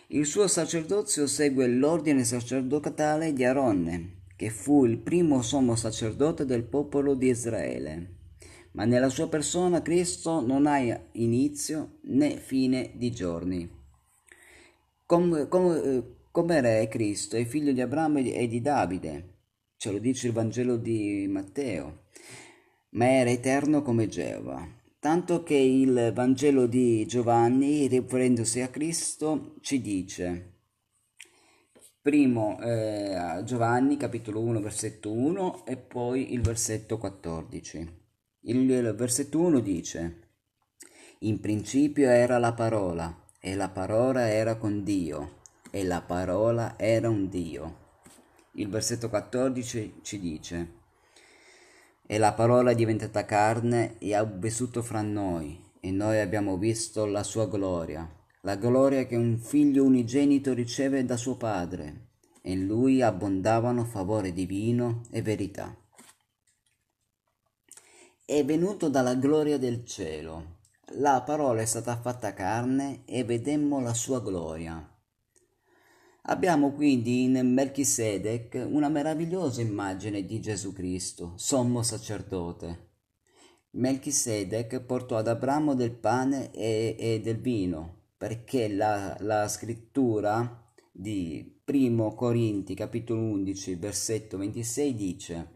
il 0.07 0.25
suo 0.25 0.47
sacerdozio 0.47 1.25
segue 1.25 1.67
l'ordine 1.67 2.25
sacerdotale 2.25 3.31
di 3.31 3.45
Aronne, 3.45 4.23
che 4.35 4.49
fu 4.49 4.83
il 4.83 4.97
primo 4.97 5.41
sommo 5.41 5.77
sacerdote 5.77 6.43
del 6.43 6.63
popolo 6.63 7.15
di 7.15 7.29
Israele. 7.29 8.14
Ma 8.75 8.85
nella 8.85 9.09
sua 9.09 9.27
persona 9.27 9.81
Cristo 9.81 10.39
non 10.39 10.67
ha 10.67 10.79
inizio 11.13 11.97
né 12.03 12.37
fine 12.37 12.91
di 12.95 13.11
giorni. 13.11 13.69
Come, 15.05 15.47
come, 15.47 16.03
come 16.31 16.61
re 16.61 16.87
Cristo 16.87 17.35
è 17.35 17.45
figlio 17.45 17.73
di 17.73 17.81
Abramo 17.81 18.19
e 18.19 18.47
di 18.47 18.61
Davide, 18.61 19.33
ce 19.77 19.91
lo 19.91 19.97
dice 19.97 20.27
il 20.27 20.33
Vangelo 20.33 20.77
di 20.77 21.25
Matteo 21.27 22.03
ma 22.95 23.07
era 23.09 23.29
eterno 23.29 23.81
come 23.81 24.07
Geova. 24.07 24.67
Tanto 24.99 25.43
che 25.43 25.55
il 25.55 26.11
Vangelo 26.13 26.65
di 26.65 27.05
Giovanni, 27.05 27.87
riferendosi 27.87 28.61
a 28.61 28.69
Cristo, 28.69 29.55
ci 29.61 29.79
dice, 29.79 30.53
primo 32.01 32.59
eh, 32.61 33.41
Giovanni 33.43 33.97
capitolo 33.97 34.41
1 34.41 34.59
versetto 34.59 35.11
1 35.11 35.65
e 35.65 35.77
poi 35.77 36.33
il 36.33 36.41
versetto 36.41 36.97
14. 36.97 38.04
Il 38.47 38.93
versetto 38.95 39.39
1 39.39 39.59
dice, 39.59 40.19
in 41.21 41.39
principio 41.39 42.11
era 42.11 42.37
la 42.37 42.53
parola 42.53 43.23
e 43.39 43.55
la 43.55 43.69
parola 43.69 44.29
era 44.29 44.57
con 44.57 44.83
Dio 44.83 45.37
e 45.71 45.83
la 45.83 46.01
parola 46.01 46.77
era 46.77 47.09
un 47.09 47.27
Dio. 47.27 47.77
Il 48.51 48.69
versetto 48.69 49.09
14 49.09 50.01
ci 50.03 50.19
dice, 50.19 50.73
e 52.05 52.19
la 52.19 52.33
parola 52.33 52.69
è 52.69 52.75
diventata 52.75 53.25
carne 53.25 53.97
e 53.97 54.13
ha 54.13 54.23
vissuto 54.23 54.83
fra 54.83 55.01
noi, 55.01 55.59
e 55.79 55.89
noi 55.89 56.19
abbiamo 56.19 56.55
visto 56.59 57.07
la 57.07 57.23
sua 57.23 57.47
gloria, 57.47 58.07
la 58.41 58.57
gloria 58.57 59.07
che 59.07 59.15
un 59.15 59.39
figlio 59.39 59.83
unigenito 59.83 60.53
riceve 60.53 61.03
da 61.03 61.17
suo 61.17 61.35
padre, 61.35 62.09
e 62.43 62.51
in 62.51 62.67
lui 62.67 63.01
abbondavano 63.01 63.85
favore 63.85 64.33
divino 64.33 65.01
e 65.09 65.23
verità. 65.23 65.75
È 68.25 68.43
venuto 68.43 68.89
dalla 68.89 69.13
gloria 69.13 69.57
del 69.57 69.85
cielo. 69.85 70.57
La 70.97 71.21
parola 71.21 71.61
è 71.61 71.65
stata 71.65 71.95
fatta 71.95 72.33
carne 72.33 73.03
e 73.05 73.23
vedemmo 73.23 73.79
la 73.79 73.93
sua 73.93 74.19
gloria 74.19 74.89
Abbiamo 76.27 76.71
quindi 76.71 77.25
in 77.25 77.53
Melchisedec 77.53 78.65
una 78.67 78.89
meravigliosa 78.89 79.61
immagine 79.61 80.25
di 80.25 80.39
Gesù 80.39 80.73
Cristo, 80.73 81.33
sommo 81.35 81.83
sacerdote. 81.83 82.93
Melchisedec 83.71 84.79
portò 84.81 85.17
ad 85.17 85.27
Abramo 85.27 85.75
del 85.75 85.91
pane 85.91 86.49
e, 86.51 86.95
e 86.97 87.21
del 87.21 87.39
vino, 87.39 88.05
perché 88.17 88.69
la, 88.69 89.15
la 89.19 89.47
scrittura 89.47 90.63
di 90.91 91.61
1 91.63 92.15
Corinti 92.15 92.73
capitolo 92.73 93.21
11 93.21 93.75
versetto 93.75 94.37
26 94.37 94.95
dice 94.95 95.54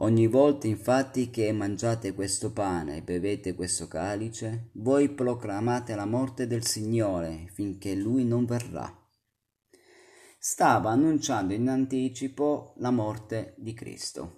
Ogni 0.00 0.26
volta 0.26 0.66
infatti 0.66 1.30
che 1.30 1.50
mangiate 1.52 2.14
questo 2.14 2.52
pane 2.52 2.98
e 2.98 3.02
bevete 3.02 3.54
questo 3.54 3.88
calice, 3.88 4.70
voi 4.74 5.08
proclamate 5.08 5.94
la 5.94 6.06
morte 6.06 6.46
del 6.46 6.64
Signore 6.64 7.50
finché 7.52 7.94
Lui 7.94 8.24
non 8.24 8.44
verrà 8.44 8.98
stava 10.40 10.90
annunciando 10.90 11.52
in 11.52 11.68
anticipo 11.68 12.74
la 12.76 12.90
morte 12.90 13.54
di 13.58 13.74
Cristo. 13.74 14.37